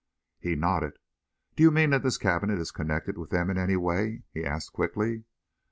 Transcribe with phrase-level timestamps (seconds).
[0.39, 0.97] He nodded.
[1.55, 4.73] "Do you mean that this cabinet is connected with them in any way?" he asked
[4.73, 5.25] quickly.